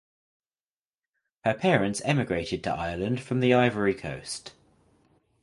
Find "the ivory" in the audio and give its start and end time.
3.39-3.93